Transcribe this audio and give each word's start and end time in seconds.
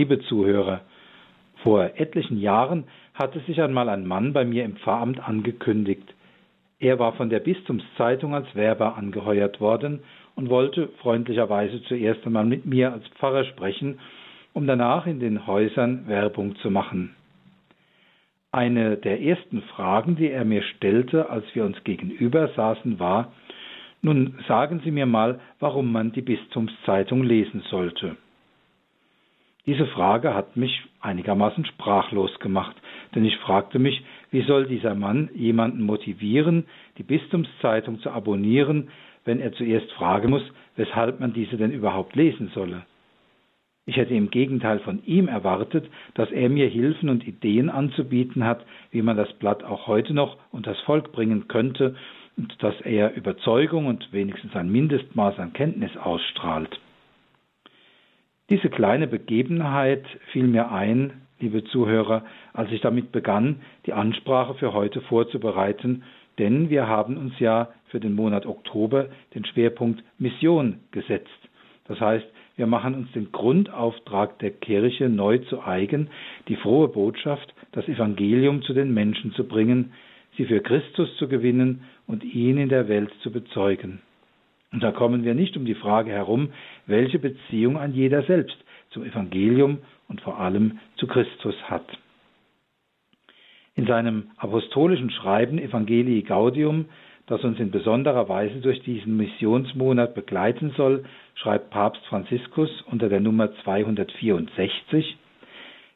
Liebe 0.00 0.18
Zuhörer, 0.20 0.80
vor 1.62 1.90
etlichen 1.96 2.40
Jahren 2.40 2.84
hatte 3.12 3.38
sich 3.40 3.60
einmal 3.60 3.90
ein 3.90 4.06
Mann 4.06 4.32
bei 4.32 4.46
mir 4.46 4.64
im 4.64 4.76
Pfarramt 4.76 5.20
angekündigt. 5.20 6.14
Er 6.78 6.98
war 6.98 7.12
von 7.12 7.28
der 7.28 7.40
Bistumszeitung 7.40 8.34
als 8.34 8.46
Werber 8.54 8.96
angeheuert 8.96 9.60
worden 9.60 10.00
und 10.36 10.48
wollte 10.48 10.88
freundlicherweise 11.02 11.82
zuerst 11.82 12.24
einmal 12.24 12.46
mit 12.46 12.64
mir 12.64 12.94
als 12.94 13.06
Pfarrer 13.08 13.44
sprechen, 13.44 13.98
um 14.54 14.66
danach 14.66 15.06
in 15.06 15.20
den 15.20 15.46
Häusern 15.46 16.08
Werbung 16.08 16.56
zu 16.62 16.70
machen. 16.70 17.14
Eine 18.52 18.96
der 18.96 19.20
ersten 19.20 19.60
Fragen, 19.60 20.16
die 20.16 20.30
er 20.30 20.46
mir 20.46 20.62
stellte, 20.62 21.28
als 21.28 21.44
wir 21.52 21.66
uns 21.66 21.84
gegenüber 21.84 22.48
saßen, 22.56 22.98
war, 22.98 23.32
nun 24.00 24.38
sagen 24.48 24.80
Sie 24.82 24.92
mir 24.92 25.04
mal, 25.04 25.40
warum 25.58 25.92
man 25.92 26.12
die 26.12 26.22
Bistumszeitung 26.22 27.22
lesen 27.22 27.62
sollte. 27.68 28.16
Diese 29.66 29.86
Frage 29.86 30.34
hat 30.34 30.56
mich 30.56 30.82
einigermaßen 31.00 31.66
sprachlos 31.66 32.38
gemacht, 32.40 32.76
denn 33.14 33.24
ich 33.24 33.36
fragte 33.38 33.78
mich, 33.78 34.02
wie 34.30 34.42
soll 34.42 34.66
dieser 34.66 34.94
Mann 34.94 35.28
jemanden 35.34 35.82
motivieren, 35.82 36.64
die 36.98 37.02
Bistumszeitung 37.02 38.00
zu 38.00 38.10
abonnieren, 38.10 38.88
wenn 39.24 39.40
er 39.40 39.52
zuerst 39.52 39.90
fragen 39.92 40.30
muss, 40.30 40.42
weshalb 40.76 41.20
man 41.20 41.32
diese 41.32 41.56
denn 41.56 41.72
überhaupt 41.72 42.16
lesen 42.16 42.50
solle. 42.54 42.84
Ich 43.86 43.96
hätte 43.96 44.14
im 44.14 44.30
Gegenteil 44.30 44.78
von 44.80 45.02
ihm 45.04 45.28
erwartet, 45.28 45.88
dass 46.14 46.30
er 46.30 46.48
mir 46.48 46.68
Hilfen 46.68 47.08
und 47.08 47.26
Ideen 47.26 47.70
anzubieten 47.70 48.44
hat, 48.44 48.64
wie 48.92 49.02
man 49.02 49.16
das 49.16 49.32
Blatt 49.34 49.64
auch 49.64 49.86
heute 49.86 50.14
noch 50.14 50.36
unter 50.52 50.72
das 50.72 50.80
Volk 50.82 51.12
bringen 51.12 51.48
könnte 51.48 51.96
und 52.36 52.62
dass 52.62 52.80
er 52.82 53.14
Überzeugung 53.14 53.86
und 53.86 54.12
wenigstens 54.12 54.54
ein 54.54 54.70
Mindestmaß 54.70 55.38
an 55.38 55.52
Kenntnis 55.52 55.96
ausstrahlt. 55.96 56.80
Diese 58.50 58.68
kleine 58.68 59.06
Begebenheit 59.06 60.04
fiel 60.32 60.48
mir 60.48 60.72
ein, 60.72 61.12
liebe 61.38 61.62
Zuhörer, 61.62 62.24
als 62.52 62.72
ich 62.72 62.80
damit 62.80 63.12
begann, 63.12 63.60
die 63.86 63.92
Ansprache 63.92 64.54
für 64.54 64.72
heute 64.72 65.00
vorzubereiten, 65.02 66.02
denn 66.40 66.68
wir 66.68 66.88
haben 66.88 67.16
uns 67.16 67.38
ja 67.38 67.68
für 67.90 68.00
den 68.00 68.14
Monat 68.14 68.46
Oktober 68.46 69.06
den 69.36 69.44
Schwerpunkt 69.44 70.02
Mission 70.18 70.80
gesetzt. 70.90 71.30
Das 71.86 72.00
heißt, 72.00 72.26
wir 72.56 72.66
machen 72.66 72.94
uns 72.94 73.12
den 73.12 73.30
Grundauftrag 73.30 74.40
der 74.40 74.50
Kirche 74.50 75.08
neu 75.08 75.38
zu 75.38 75.62
eigen, 75.62 76.10
die 76.48 76.56
frohe 76.56 76.88
Botschaft, 76.88 77.54
das 77.70 77.86
Evangelium 77.86 78.62
zu 78.62 78.74
den 78.74 78.92
Menschen 78.92 79.32
zu 79.32 79.44
bringen, 79.46 79.92
sie 80.36 80.46
für 80.46 80.60
Christus 80.60 81.16
zu 81.18 81.28
gewinnen 81.28 81.84
und 82.08 82.24
ihn 82.24 82.58
in 82.58 82.68
der 82.68 82.88
Welt 82.88 83.12
zu 83.22 83.30
bezeugen. 83.30 84.00
Und 84.72 84.82
da 84.82 84.92
kommen 84.92 85.24
wir 85.24 85.34
nicht 85.34 85.56
um 85.56 85.64
die 85.64 85.74
Frage 85.74 86.10
herum, 86.10 86.50
welche 86.86 87.18
Beziehung 87.18 87.76
ein 87.76 87.92
jeder 87.92 88.22
selbst 88.22 88.56
zum 88.90 89.04
Evangelium 89.04 89.78
und 90.08 90.20
vor 90.20 90.38
allem 90.38 90.78
zu 90.96 91.06
Christus 91.06 91.54
hat. 91.64 91.86
In 93.74 93.86
seinem 93.86 94.30
apostolischen 94.36 95.10
Schreiben 95.10 95.58
Evangelii 95.58 96.22
Gaudium, 96.22 96.86
das 97.26 97.42
uns 97.44 97.58
in 97.60 97.70
besonderer 97.70 98.28
Weise 98.28 98.60
durch 98.60 98.82
diesen 98.82 99.16
Missionsmonat 99.16 100.14
begleiten 100.14 100.72
soll, 100.76 101.04
schreibt 101.34 101.70
Papst 101.70 102.04
Franziskus 102.06 102.82
unter 102.82 103.08
der 103.08 103.20
Nummer 103.20 103.54
264, 103.62 105.16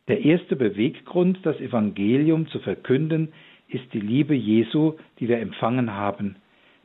der 0.07 0.25
erste 0.25 0.55
Beweggrund, 0.55 1.39
das 1.43 1.59
Evangelium 1.61 2.47
zu 2.49 2.59
verkünden, 2.61 3.33
ist 3.69 3.93
die 3.93 4.01
Liebe 4.01 4.35
Jesu, 4.35 4.95
die 5.19 5.29
wir 5.29 5.39
empfangen 5.39 5.95
haben, 5.95 6.37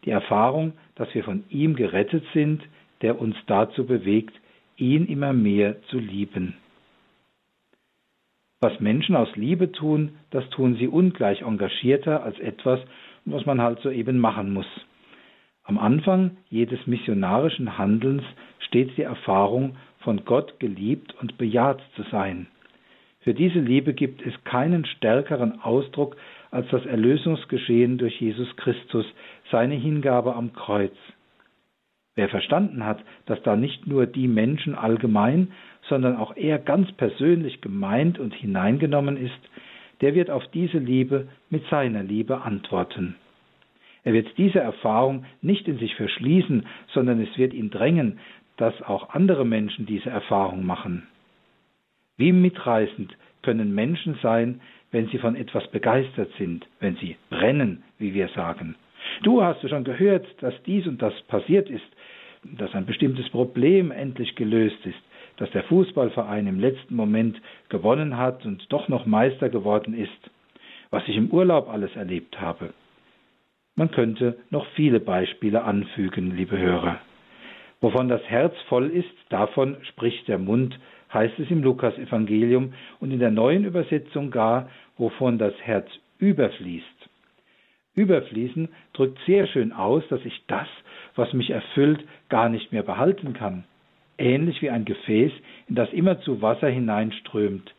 die 0.05 0.11
Erfahrung, 0.11 0.73
dass 0.95 1.13
wir 1.13 1.23
von 1.23 1.43
ihm 1.49 1.75
gerettet 1.75 2.23
sind, 2.33 2.63
der 3.01 3.19
uns 3.19 3.35
dazu 3.47 3.85
bewegt, 3.85 4.33
ihn 4.77 5.05
immer 5.05 5.33
mehr 5.33 5.81
zu 5.83 5.99
lieben. 5.99 6.55
Was 8.61 8.79
Menschen 8.79 9.15
aus 9.15 9.33
Liebe 9.35 9.71
tun, 9.71 10.17
das 10.31 10.49
tun 10.49 10.75
sie 10.75 10.87
ungleich 10.87 11.41
engagierter 11.43 12.23
als 12.23 12.37
etwas, 12.39 12.79
was 13.25 13.45
man 13.45 13.61
halt 13.61 13.79
so 13.79 13.89
eben 13.89 14.19
machen 14.19 14.53
muss. 14.53 14.67
Am 15.63 15.77
Anfang 15.77 16.37
jedes 16.49 16.85
missionarischen 16.87 17.77
Handelns 17.77 18.23
steht 18.59 18.97
die 18.97 19.03
Erfahrung, 19.03 19.77
von 19.99 20.23
Gott 20.25 20.59
geliebt 20.59 21.13
und 21.21 21.37
bejaht 21.37 21.81
zu 21.95 22.03
sein. 22.03 22.47
Für 23.21 23.33
diese 23.33 23.59
Liebe 23.59 23.93
gibt 23.93 24.25
es 24.25 24.33
keinen 24.45 24.85
stärkeren 24.85 25.61
Ausdruck 25.61 26.15
als 26.51 26.67
das 26.69 26.85
Erlösungsgeschehen 26.85 27.97
durch 27.97 28.19
Jesus 28.19 28.55
Christus, 28.57 29.05
seine 29.51 29.75
Hingabe 29.75 30.35
am 30.35 30.53
Kreuz. 30.53 30.95
Wer 32.15 32.29
verstanden 32.29 32.85
hat, 32.85 32.99
dass 33.27 33.41
da 33.43 33.55
nicht 33.55 33.87
nur 33.87 34.05
die 34.05 34.27
Menschen 34.27 34.75
allgemein, 34.75 35.51
sondern 35.87 36.17
auch 36.17 36.35
er 36.35 36.59
ganz 36.59 36.91
persönlich 36.93 37.61
gemeint 37.61 38.19
und 38.19 38.33
hineingenommen 38.33 39.15
ist, 39.15 39.39
der 40.01 40.15
wird 40.15 40.29
auf 40.29 40.45
diese 40.47 40.79
Liebe 40.79 41.27
mit 41.49 41.63
seiner 41.69 42.03
Liebe 42.03 42.41
antworten. 42.41 43.15
Er 44.03 44.13
wird 44.13 44.37
diese 44.37 44.59
Erfahrung 44.59 45.25
nicht 45.41 45.67
in 45.67 45.77
sich 45.77 45.95
verschließen, 45.95 46.65
sondern 46.93 47.21
es 47.21 47.37
wird 47.37 47.53
ihn 47.53 47.69
drängen, 47.69 48.19
dass 48.57 48.81
auch 48.81 49.09
andere 49.09 49.45
Menschen 49.45 49.85
diese 49.85 50.09
Erfahrung 50.09 50.65
machen. 50.65 51.07
Wie 52.17 52.33
mitreißend 52.33 53.15
können 53.41 53.73
Menschen 53.73 54.17
sein, 54.21 54.61
wenn 54.91 55.07
sie 55.07 55.17
von 55.17 55.35
etwas 55.35 55.67
begeistert 55.71 56.31
sind, 56.37 56.65
wenn 56.79 56.95
sie 56.97 57.15
brennen, 57.29 57.83
wie 57.97 58.13
wir 58.13 58.27
sagen. 58.29 58.75
Du 59.23 59.41
hast 59.41 59.67
schon 59.67 59.83
gehört, 59.83 60.25
dass 60.41 60.53
dies 60.63 60.87
und 60.87 61.01
das 61.01 61.13
passiert 61.23 61.69
ist, 61.69 61.85
dass 62.43 62.73
ein 62.73 62.85
bestimmtes 62.85 63.29
Problem 63.29 63.91
endlich 63.91 64.35
gelöst 64.35 64.85
ist, 64.85 64.99
dass 65.37 65.51
der 65.51 65.63
Fußballverein 65.63 66.47
im 66.47 66.59
letzten 66.59 66.95
Moment 66.95 67.41
gewonnen 67.69 68.17
hat 68.17 68.45
und 68.45 68.65
doch 68.71 68.87
noch 68.87 69.05
Meister 69.05 69.49
geworden 69.49 69.93
ist, 69.93 70.31
was 70.89 71.07
ich 71.07 71.15
im 71.15 71.29
Urlaub 71.29 71.69
alles 71.69 71.95
erlebt 71.95 72.39
habe. 72.39 72.73
Man 73.75 73.91
könnte 73.91 74.37
noch 74.49 74.65
viele 74.75 74.99
Beispiele 74.99 75.63
anfügen, 75.63 76.35
liebe 76.35 76.57
Hörer. 76.57 76.99
Wovon 77.81 78.09
das 78.09 78.21
Herz 78.23 78.53
voll 78.67 78.89
ist, 78.89 79.09
davon 79.29 79.77
spricht 79.83 80.27
der 80.27 80.37
Mund, 80.37 80.77
heißt 81.13 81.39
es 81.39 81.49
im 81.49 81.63
Lukasevangelium 81.63 82.73
und 82.99 83.11
in 83.11 83.19
der 83.19 83.31
neuen 83.31 83.65
Übersetzung 83.65 84.31
gar, 84.31 84.69
wovon 84.97 85.37
das 85.37 85.53
Herz 85.61 85.87
überfließt. 86.19 86.85
Überfließen 87.95 88.69
drückt 88.93 89.19
sehr 89.25 89.47
schön 89.47 89.73
aus, 89.73 90.03
dass 90.09 90.23
ich 90.23 90.43
das, 90.47 90.67
was 91.15 91.33
mich 91.33 91.49
erfüllt, 91.49 92.03
gar 92.29 92.49
nicht 92.49 92.71
mehr 92.71 92.83
behalten 92.83 93.33
kann. 93.33 93.65
Ähnlich 94.17 94.61
wie 94.61 94.69
ein 94.69 94.85
Gefäß, 94.85 95.31
in 95.67 95.75
das 95.75 95.91
immerzu 95.91 96.41
Wasser 96.41 96.69
hineinströmt. 96.69 97.73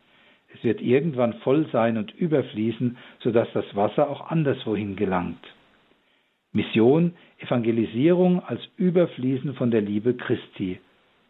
Es 0.54 0.64
wird 0.64 0.80
irgendwann 0.80 1.34
voll 1.34 1.66
sein 1.70 1.96
und 1.96 2.12
überfließen, 2.14 2.96
sodass 3.20 3.48
das 3.52 3.64
Wasser 3.76 4.10
auch 4.10 4.30
anderswohin 4.30 4.96
gelangt. 4.96 5.46
Mission, 6.52 7.14
Evangelisierung 7.38 8.42
als 8.42 8.60
Überfließen 8.76 9.54
von 9.54 9.70
der 9.70 9.82
Liebe 9.82 10.14
Christi. 10.14 10.80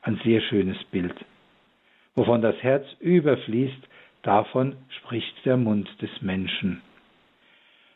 Ein 0.02 0.18
sehr 0.24 0.40
schönes 0.40 0.82
Bild. 0.84 1.14
Wovon 2.20 2.42
das 2.42 2.62
Herz 2.62 2.84
überfließt, 3.00 3.88
davon 4.20 4.76
spricht 4.98 5.34
der 5.46 5.56
Mund 5.56 5.88
des 6.02 6.10
Menschen. 6.20 6.82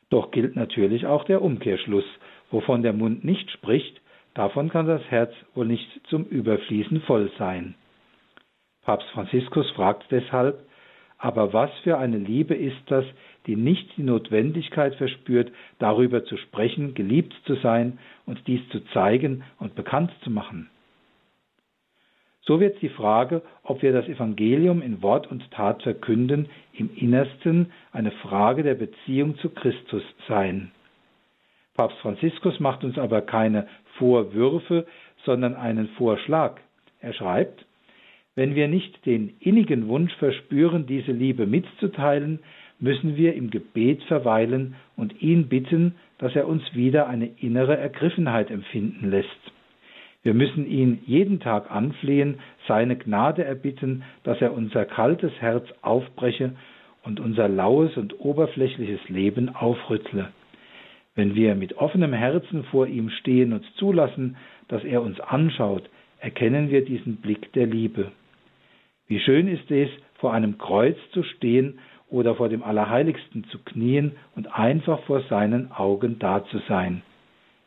Doch 0.09 0.31
gilt 0.31 0.57
natürlich 0.57 1.05
auch 1.05 1.25
der 1.25 1.43
Umkehrschluss. 1.43 2.07
Wovon 2.51 2.83
der 2.83 2.95
Mund 2.95 3.23
nicht 3.23 3.51
spricht, 3.51 4.01
davon 4.33 4.71
kann 4.71 4.87
das 4.87 5.03
Herz 5.11 5.35
wohl 5.55 5.67
nicht 5.67 5.87
zum 6.09 6.25
Überfließen 6.25 7.03
voll 7.03 7.31
sein. 7.37 7.75
Papst 8.87 9.11
Franziskus 9.11 9.71
fragt 9.73 10.11
deshalb, 10.11 10.67
aber 11.19 11.53
was 11.53 11.71
für 11.83 11.99
eine 11.99 12.17
Liebe 12.17 12.55
ist 12.55 12.81
das, 12.87 13.05
die 13.47 13.57
nicht 13.57 13.95
die 13.99 14.05
Notwendigkeit 14.05 14.95
verspürt, 14.95 15.53
darüber 15.79 16.25
zu 16.25 16.39
sprechen, 16.39 16.95
geliebt 16.95 17.35
zu 17.45 17.57
sein 17.57 17.99
und 18.25 18.47
dies 18.47 18.67
zu 18.71 18.81
zeigen 18.95 19.45
und 19.59 19.75
bekannt 19.75 20.13
zu 20.23 20.31
machen? 20.31 20.71
So 22.47 22.61
wird 22.61 22.81
die 22.83 22.91
Frage, 22.91 23.43
ob 23.63 23.83
wir 23.83 23.93
das 23.93 24.07
Evangelium 24.07 24.83
in 24.83 25.03
Wort 25.03 25.31
und 25.31 25.51
Tat 25.51 25.83
verkünden, 25.83 26.49
im 26.75 26.91
Innersten 26.95 27.73
eine 27.93 28.11
Frage 28.11 28.63
der 28.63 28.75
Beziehung 28.75 29.39
zu 29.39 29.49
Christus 29.49 30.03
sein. 30.29 30.71
Papst 31.75 31.99
Franziskus 31.99 32.61
macht 32.61 32.85
uns 32.85 32.99
aber 32.99 33.23
keine 33.23 33.67
Vorwürfe, 33.99 34.87
sondern 35.25 35.55
einen 35.55 35.89
Vorschlag. 35.97 36.61
Er 37.01 37.15
schreibt, 37.15 37.65
wenn 38.35 38.55
wir 38.55 38.69
nicht 38.69 39.07
den 39.07 39.35
innigen 39.41 39.89
Wunsch 39.89 40.13
verspüren, 40.17 40.87
diese 40.87 41.13
Liebe 41.13 41.47
mitzuteilen, 41.47 42.41
müssen 42.79 43.17
wir 43.17 43.35
im 43.35 43.51
Gebet 43.51 44.03
verweilen 44.05 44.75
und 44.97 45.23
ihn 45.23 45.49
bitten, 45.49 45.95
dass 46.19 46.37
er 46.37 46.47
uns 46.47 46.63
wieder 46.75 47.09
eine 47.09 47.27
innere 47.41 47.77
Ergriffenheit 47.77 48.51
empfinden 48.51 49.11
lässt. 49.11 49.29
Wir 50.25 50.33
müssen 50.33 50.67
ihn 50.67 51.01
jeden 51.05 51.39
Tag 51.39 51.71
anflehen, 51.71 52.39
seine 52.67 52.97
Gnade 52.97 53.45
erbitten, 53.45 54.03
dass 54.25 54.41
er 54.41 54.55
unser 54.55 54.87
kaltes 54.87 55.33
Herz 55.39 55.67
aufbreche 55.83 56.55
und 57.03 57.21
unser 57.21 57.47
laues 57.47 57.97
und 57.99 58.19
oberflächliches 58.19 59.07
Leben 59.11 59.55
aufrüttle. 59.55 60.31
Wenn 61.15 61.35
wir 61.35 61.55
mit 61.55 61.77
offenem 61.77 62.15
Herzen 62.15 62.65
vor 62.65 62.87
ihm 62.87 63.11
stehen 63.11 63.53
und 63.53 63.65
zulassen, 63.77 64.37
dass 64.69 64.83
er 64.83 65.03
uns 65.03 65.21
anschaut, 65.21 65.89
erkennen 66.19 66.71
wir 66.71 66.87
diesen 66.87 67.17
Blick 67.17 67.53
der 67.53 67.67
Liebe. 67.67 68.11
Wie 69.07 69.21
schön 69.21 69.47
ist 69.47 69.71
es, 69.71 69.91
vor 70.15 70.33
einem 70.33 70.57
Kreuz 70.57 70.97
zu 71.13 71.23
stehen 71.23 71.79
oder 72.09 72.35
vor 72.35 72.49
dem 72.49 72.63
Allerheiligsten 72.63 73.45
zu 73.45 73.59
knien 73.59 74.13
und 74.35 74.59
einfach 74.59 75.03
vor 75.03 75.21
seinen 75.29 75.71
Augen 75.71 76.19
da 76.19 76.47
zu 76.47 76.61
sein. 76.67 77.03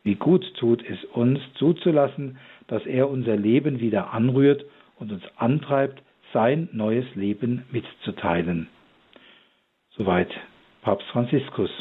Wie 0.03 0.15
gut 0.15 0.45
tut 0.55 0.83
es 0.87 1.03
uns 1.05 1.39
zuzulassen, 1.55 2.37
dass 2.67 2.85
er 2.85 3.09
unser 3.09 3.35
Leben 3.35 3.79
wieder 3.79 4.13
anrührt 4.13 4.65
und 4.99 5.11
uns 5.11 5.23
antreibt, 5.35 6.01
sein 6.33 6.69
neues 6.71 7.05
Leben 7.15 7.63
mitzuteilen. 7.71 8.67
Soweit 9.91 10.29
Papst 10.81 11.07
Franziskus. 11.07 11.71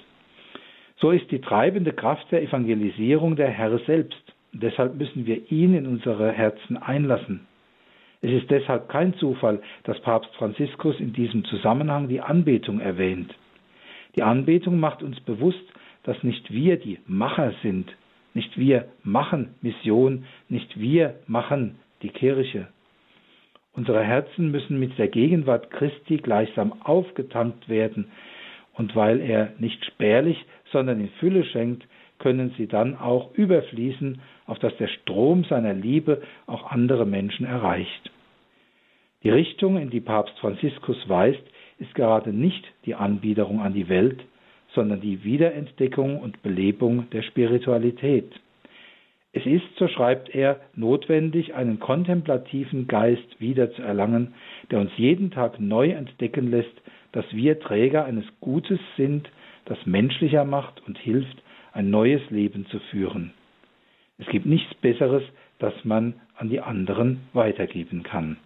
So 0.98 1.10
ist 1.10 1.30
die 1.30 1.40
treibende 1.40 1.92
Kraft 1.92 2.30
der 2.32 2.42
Evangelisierung 2.42 3.36
der 3.36 3.50
Herr 3.50 3.78
selbst. 3.80 4.16
Deshalb 4.52 4.96
müssen 4.96 5.26
wir 5.26 5.50
ihn 5.50 5.74
in 5.74 5.86
unsere 5.86 6.32
Herzen 6.32 6.78
einlassen. 6.78 7.46
Es 8.22 8.30
ist 8.30 8.50
deshalb 8.50 8.88
kein 8.88 9.14
Zufall, 9.14 9.60
dass 9.84 10.00
Papst 10.00 10.34
Franziskus 10.36 10.98
in 10.98 11.12
diesem 11.12 11.44
Zusammenhang 11.44 12.08
die 12.08 12.20
Anbetung 12.20 12.80
erwähnt. 12.80 13.34
Die 14.16 14.22
Anbetung 14.22 14.80
macht 14.80 15.02
uns 15.02 15.20
bewusst, 15.20 15.62
dass 16.04 16.22
nicht 16.22 16.50
wir 16.50 16.78
die 16.78 16.98
Macher 17.06 17.52
sind, 17.62 17.94
nicht 18.37 18.59
wir 18.59 18.85
machen 19.03 19.55
Mission, 19.62 20.27
nicht 20.50 20.79
wir 20.79 21.15
machen 21.27 21.77
die 22.03 22.11
Kirche. 22.11 22.69
Unsere 23.73 24.05
Herzen 24.05 24.50
müssen 24.50 24.79
mit 24.79 24.99
der 24.99 25.09
Gegenwart 25.09 25.71
Christi 25.71 26.19
gleichsam 26.19 26.75
aufgetankt 26.83 27.69
werden, 27.71 28.09
und 28.75 28.94
weil 28.94 29.23
er 29.23 29.55
nicht 29.59 29.83
spärlich, 29.87 30.37
sondern 30.71 31.00
in 31.00 31.09
Fülle 31.19 31.44
schenkt, 31.44 31.87
können 32.19 32.55
sie 32.59 32.67
dann 32.67 32.99
auch 32.99 33.33
überfließen, 33.33 34.21
auf 34.44 34.59
dass 34.59 34.77
der 34.77 34.88
Strom 34.88 35.44
seiner 35.44 35.73
Liebe 35.73 36.21
auch 36.47 36.71
andere 36.71 37.06
Menschen 37.06 37.47
erreicht. 37.47 38.11
Die 39.23 39.31
Richtung, 39.31 39.79
in 39.79 39.88
die 39.88 40.03
Papst 40.03 40.38
Franziskus 40.41 41.09
weist, 41.09 41.43
ist 41.79 41.94
gerade 41.94 42.35
nicht 42.35 42.65
die 42.85 42.94
Anbiederung 42.94 43.61
an 43.62 43.73
die 43.73 43.88
Welt, 43.88 44.23
sondern 44.76 45.00
die 45.00 45.25
Wiederentdeckung 45.25 46.20
und 46.20 46.43
Belebung 46.43 47.11
der 47.11 47.23
Spiritualität. 47.23 48.31
Es 49.32 49.44
ist, 49.44 49.67
so 49.78 49.88
schreibt 49.88 50.34
er, 50.34 50.61
notwendig, 50.75 51.55
einen 51.55 51.81
kontemplativen 51.81 52.87
Geist 52.87 53.40
wiederzuerlangen, 53.40 54.34
der 54.70 54.78
uns 54.78 54.93
jeden 54.96 55.32
Tag 55.32 55.58
neu 55.58 55.90
entdecken 55.90 56.50
lässt, 56.50 56.73
dass 57.12 57.25
wir 57.32 57.58
Träger 57.58 58.05
eines 58.05 58.25
Gutes 58.40 58.78
sind, 58.96 59.28
das 59.64 59.78
menschlicher 59.84 60.44
macht 60.44 60.87
und 60.87 60.96
hilft, 60.96 61.43
ein 61.73 61.90
neues 61.90 62.23
Leben 62.31 62.67
zu 62.67 62.78
führen. 62.90 63.32
Es 64.19 64.26
gibt 64.28 64.46
nichts 64.46 64.73
Besseres, 64.76 65.23
das 65.58 65.75
man 65.84 66.14
an 66.37 66.49
die 66.49 66.61
anderen 66.61 67.23
weitergeben 67.32 68.02
kann. 68.02 68.38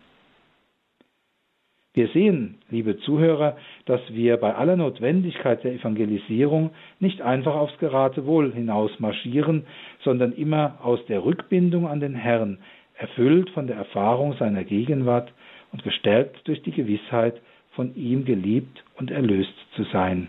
Wir 1.93 2.07
sehen, 2.09 2.59
liebe 2.71 2.99
Zuhörer, 2.99 3.57
dass 3.87 4.01
wir 4.11 4.37
bei 4.37 4.55
aller 4.55 4.77
Notwendigkeit 4.77 5.65
der 5.65 5.73
Evangelisierung 5.73 6.71
nicht 7.01 7.21
einfach 7.21 7.57
aufs 7.57 7.77
Geratewohl 7.79 8.53
hinaus 8.53 8.93
marschieren, 9.01 9.67
sondern 10.05 10.33
immer 10.33 10.79
aus 10.85 11.05
der 11.07 11.25
Rückbindung 11.25 11.89
an 11.89 11.99
den 11.99 12.15
Herrn, 12.15 12.59
erfüllt 12.95 13.51
von 13.51 13.67
der 13.67 13.75
Erfahrung 13.75 14.35
seiner 14.35 14.63
Gegenwart 14.63 15.33
und 15.73 15.83
gestärkt 15.83 16.47
durch 16.47 16.63
die 16.63 16.71
Gewissheit, 16.71 17.41
von 17.73 17.95
ihm 17.97 18.25
geliebt 18.25 18.85
und 18.97 19.11
erlöst 19.11 19.55
zu 19.75 19.83
sein. 19.85 20.29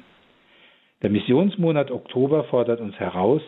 Der 1.03 1.11
Missionsmonat 1.11 1.91
Oktober 1.91 2.43
fordert 2.45 2.79
uns 2.79 2.95
heraus, 2.99 3.41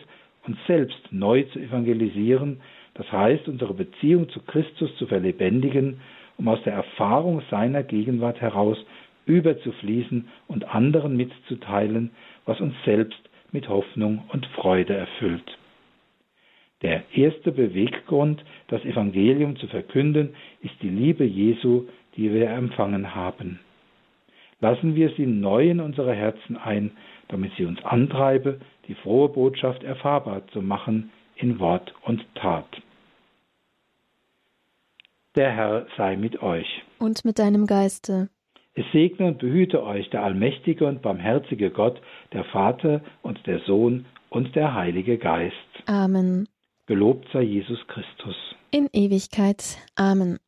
uns 0.46 0.58
selbst 0.68 1.00
neu 1.10 1.42
zu 1.52 1.58
evangelisieren, 1.58 2.60
das 2.94 3.10
heißt 3.10 3.48
unsere 3.48 3.74
Beziehung 3.74 4.28
zu 4.28 4.40
Christus 4.40 4.94
zu 4.98 5.06
verlebendigen 5.06 6.00
um 6.36 6.48
aus 6.48 6.62
der 6.64 6.72
Erfahrung 6.72 7.42
seiner 7.50 7.82
Gegenwart 7.82 8.40
heraus 8.40 8.78
überzufließen 9.26 10.28
und 10.48 10.74
anderen 10.74 11.16
mitzuteilen, 11.16 12.10
was 12.44 12.60
uns 12.60 12.74
selbst 12.84 13.18
mit 13.52 13.68
Hoffnung 13.68 14.24
und 14.32 14.46
Freude 14.46 14.94
erfüllt. 14.94 15.58
Der 16.82 17.02
erste 17.14 17.52
Beweggrund, 17.52 18.44
das 18.68 18.84
Evangelium 18.84 19.56
zu 19.56 19.66
verkünden, 19.68 20.34
ist 20.60 20.74
die 20.82 20.90
Liebe 20.90 21.24
Jesu, 21.24 21.86
die 22.16 22.32
wir 22.32 22.50
empfangen 22.50 23.14
haben. 23.14 23.60
Lassen 24.60 24.94
wir 24.94 25.10
sie 25.10 25.26
neu 25.26 25.70
in 25.70 25.80
unsere 25.80 26.14
Herzen 26.14 26.56
ein, 26.56 26.90
damit 27.28 27.52
sie 27.56 27.64
uns 27.64 27.82
antreibe, 27.84 28.60
die 28.86 28.94
frohe 28.94 29.28
Botschaft 29.28 29.82
erfahrbar 29.82 30.46
zu 30.48 30.62
machen 30.62 31.10
in 31.36 31.58
Wort 31.58 31.94
und 32.02 32.24
Tat. 32.34 32.66
Der 35.34 35.50
Herr 35.50 35.86
sei 35.96 36.16
mit 36.16 36.42
euch. 36.42 36.82
Und 36.98 37.24
mit 37.24 37.38
deinem 37.38 37.66
Geiste. 37.66 38.28
Es 38.74 38.84
segne 38.92 39.26
und 39.26 39.38
behüte 39.38 39.82
euch 39.82 40.08
der 40.10 40.22
allmächtige 40.22 40.86
und 40.86 41.02
barmherzige 41.02 41.70
Gott, 41.70 42.00
der 42.32 42.44
Vater 42.44 43.02
und 43.22 43.44
der 43.46 43.60
Sohn 43.60 44.06
und 44.30 44.54
der 44.54 44.74
Heilige 44.74 45.18
Geist. 45.18 45.54
Amen. 45.86 46.48
Gelobt 46.86 47.26
sei 47.32 47.42
Jesus 47.42 47.78
Christus. 47.88 48.36
In 48.70 48.88
Ewigkeit. 48.92 49.78
Amen. 49.96 50.38